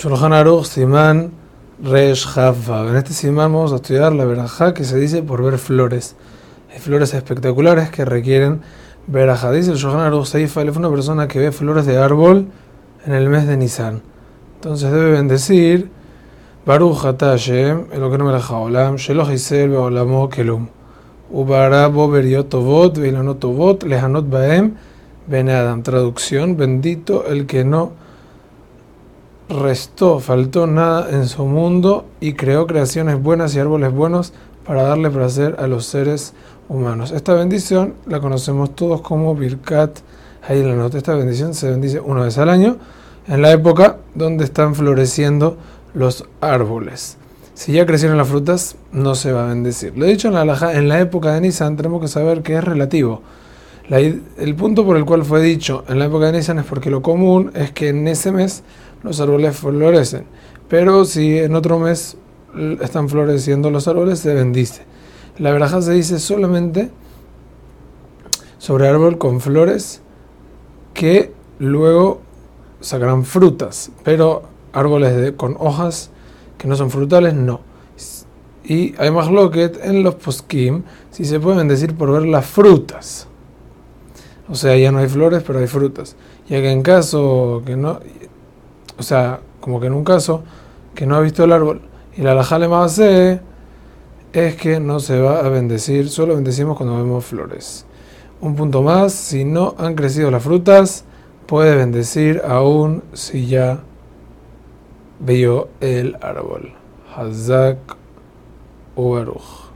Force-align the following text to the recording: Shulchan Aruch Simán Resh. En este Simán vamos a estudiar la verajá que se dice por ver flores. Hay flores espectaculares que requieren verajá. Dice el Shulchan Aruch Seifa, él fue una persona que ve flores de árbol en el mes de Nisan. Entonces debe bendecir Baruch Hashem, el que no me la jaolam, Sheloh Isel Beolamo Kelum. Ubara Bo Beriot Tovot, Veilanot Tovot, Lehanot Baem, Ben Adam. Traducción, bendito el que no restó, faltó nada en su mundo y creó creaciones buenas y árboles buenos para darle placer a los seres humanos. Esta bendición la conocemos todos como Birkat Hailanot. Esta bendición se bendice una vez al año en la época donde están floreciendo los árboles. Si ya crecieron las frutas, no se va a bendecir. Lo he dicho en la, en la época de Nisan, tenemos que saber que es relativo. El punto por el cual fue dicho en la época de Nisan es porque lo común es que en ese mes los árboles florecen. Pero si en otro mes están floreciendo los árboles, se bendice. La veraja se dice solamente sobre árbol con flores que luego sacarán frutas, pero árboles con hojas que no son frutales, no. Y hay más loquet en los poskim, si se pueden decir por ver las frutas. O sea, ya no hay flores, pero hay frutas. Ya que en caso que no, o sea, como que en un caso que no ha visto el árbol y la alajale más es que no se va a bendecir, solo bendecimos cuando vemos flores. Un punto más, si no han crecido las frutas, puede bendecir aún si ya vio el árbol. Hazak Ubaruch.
Shulchan 0.00 0.32
Aruch 0.32 0.64
Simán 0.64 1.30
Resh. 1.82 2.26
En 2.34 2.96
este 2.96 3.12
Simán 3.12 3.52
vamos 3.52 3.74
a 3.74 3.76
estudiar 3.76 4.14
la 4.14 4.24
verajá 4.24 4.72
que 4.72 4.84
se 4.84 4.98
dice 4.98 5.22
por 5.22 5.42
ver 5.42 5.58
flores. 5.58 6.16
Hay 6.72 6.78
flores 6.78 7.12
espectaculares 7.12 7.90
que 7.90 8.06
requieren 8.06 8.62
verajá. 9.06 9.52
Dice 9.52 9.72
el 9.72 9.76
Shulchan 9.76 10.00
Aruch 10.00 10.24
Seifa, 10.24 10.62
él 10.62 10.72
fue 10.72 10.80
una 10.80 10.88
persona 10.88 11.28
que 11.28 11.38
ve 11.38 11.52
flores 11.52 11.84
de 11.84 11.98
árbol 11.98 12.46
en 13.04 13.12
el 13.12 13.28
mes 13.28 13.46
de 13.46 13.58
Nisan. 13.58 14.00
Entonces 14.54 14.90
debe 14.90 15.10
bendecir 15.10 15.90
Baruch 16.64 16.96
Hashem, 16.96 17.88
el 17.92 18.10
que 18.10 18.16
no 18.16 18.24
me 18.24 18.32
la 18.32 18.40
jaolam, 18.40 18.96
Sheloh 18.96 19.30
Isel 19.30 19.68
Beolamo 19.68 20.30
Kelum. 20.30 20.68
Ubara 21.30 21.88
Bo 21.88 22.08
Beriot 22.08 22.48
Tovot, 22.48 22.96
Veilanot 22.96 23.38
Tovot, 23.38 23.82
Lehanot 23.82 24.30
Baem, 24.30 24.76
Ben 25.26 25.50
Adam. 25.50 25.82
Traducción, 25.82 26.56
bendito 26.56 27.26
el 27.26 27.44
que 27.44 27.64
no 27.66 28.08
restó, 29.50 30.20
faltó 30.20 30.66
nada 30.66 31.10
en 31.10 31.26
su 31.26 31.44
mundo 31.44 32.06
y 32.20 32.34
creó 32.34 32.66
creaciones 32.66 33.20
buenas 33.22 33.54
y 33.54 33.58
árboles 33.58 33.92
buenos 33.92 34.32
para 34.64 34.84
darle 34.84 35.10
placer 35.10 35.56
a 35.58 35.66
los 35.66 35.86
seres 35.86 36.32
humanos. 36.68 37.10
Esta 37.10 37.34
bendición 37.34 37.94
la 38.06 38.20
conocemos 38.20 38.74
todos 38.74 39.00
como 39.00 39.34
Birkat 39.34 39.98
Hailanot. 40.48 40.94
Esta 40.94 41.14
bendición 41.14 41.54
se 41.54 41.70
bendice 41.70 42.00
una 42.00 42.22
vez 42.22 42.38
al 42.38 42.48
año 42.48 42.76
en 43.26 43.42
la 43.42 43.50
época 43.50 43.98
donde 44.14 44.44
están 44.44 44.74
floreciendo 44.74 45.56
los 45.94 46.24
árboles. 46.40 47.16
Si 47.54 47.72
ya 47.72 47.84
crecieron 47.84 48.16
las 48.16 48.28
frutas, 48.28 48.76
no 48.92 49.14
se 49.14 49.32
va 49.32 49.44
a 49.44 49.48
bendecir. 49.48 49.96
Lo 49.98 50.06
he 50.06 50.08
dicho 50.08 50.28
en 50.28 50.34
la, 50.34 50.72
en 50.72 50.88
la 50.88 51.00
época 51.00 51.34
de 51.34 51.42
Nisan, 51.42 51.76
tenemos 51.76 52.00
que 52.00 52.08
saber 52.08 52.42
que 52.42 52.56
es 52.56 52.64
relativo. 52.64 53.20
El 53.88 54.54
punto 54.56 54.84
por 54.84 54.96
el 54.96 55.04
cual 55.04 55.24
fue 55.24 55.42
dicho 55.42 55.84
en 55.88 55.98
la 55.98 56.04
época 56.04 56.26
de 56.26 56.38
Nisan 56.38 56.58
es 56.58 56.64
porque 56.64 56.90
lo 56.90 57.02
común 57.02 57.50
es 57.54 57.72
que 57.72 57.88
en 57.88 58.06
ese 58.06 58.30
mes 58.30 58.62
los 59.02 59.20
árboles 59.20 59.56
florecen. 59.56 60.24
Pero 60.68 61.04
si 61.04 61.38
en 61.38 61.56
otro 61.56 61.78
mes 61.78 62.16
están 62.80 63.08
floreciendo 63.08 63.70
los 63.70 63.88
árboles, 63.88 64.20
se 64.20 64.34
bendice. 64.34 64.82
La 65.38 65.52
veraja 65.52 65.82
se 65.82 65.92
dice 65.92 66.18
solamente 66.18 66.90
sobre 68.58 68.88
árbol 68.88 69.18
con 69.18 69.40
flores 69.40 70.02
que 70.94 71.32
luego 71.58 72.20
sacarán 72.80 73.24
frutas, 73.24 73.90
pero 74.04 74.42
árboles 74.72 75.32
con 75.36 75.56
hojas 75.58 76.10
que 76.58 76.68
no 76.68 76.76
son 76.76 76.90
frutales, 76.90 77.34
no. 77.34 77.60
Y 78.64 78.94
hay 78.98 79.10
más 79.10 79.30
loquet 79.30 79.80
en 79.82 80.02
los 80.02 80.16
poskim, 80.16 80.82
si 81.10 81.24
se 81.24 81.40
pueden 81.40 81.66
decir 81.66 81.96
por 81.96 82.12
ver 82.12 82.26
las 82.26 82.46
frutas. 82.46 83.26
O 84.50 84.56
sea, 84.56 84.76
ya 84.76 84.90
no 84.90 84.98
hay 84.98 85.08
flores, 85.08 85.44
pero 85.46 85.60
hay 85.60 85.68
frutas. 85.68 86.16
Ya 86.48 86.60
que 86.60 86.70
en 86.70 86.82
caso 86.82 87.62
que 87.64 87.76
no, 87.76 88.00
o 88.98 89.02
sea, 89.02 89.40
como 89.60 89.80
que 89.80 89.86
en 89.86 89.94
un 89.94 90.04
caso 90.04 90.42
que 90.94 91.06
no 91.06 91.14
ha 91.14 91.20
visto 91.20 91.44
el 91.44 91.52
árbol 91.52 91.82
y 92.16 92.22
la 92.22 92.32
alajale 92.32 92.66
más 92.66 92.98
es 92.98 93.40
que 94.56 94.80
no 94.80 94.98
se 94.98 95.20
va 95.20 95.38
a 95.38 95.48
bendecir, 95.48 96.08
solo 96.08 96.34
bendecimos 96.34 96.76
cuando 96.76 96.96
vemos 96.96 97.24
flores. 97.24 97.86
Un 98.40 98.56
punto 98.56 98.82
más, 98.82 99.12
si 99.12 99.44
no 99.44 99.74
han 99.78 99.94
crecido 99.94 100.30
las 100.30 100.42
frutas, 100.42 101.04
puede 101.46 101.76
bendecir 101.76 102.42
aún 102.44 103.02
si 103.12 103.46
ya 103.46 103.80
vio 105.20 105.68
el 105.80 106.16
árbol. 106.20 106.72
Hazak 107.14 107.78
Ubaruch. 108.96 109.69